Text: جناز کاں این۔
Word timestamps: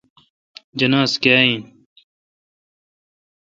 جناز 0.79 1.11
کاں 1.23 1.41
این۔ 1.47 1.61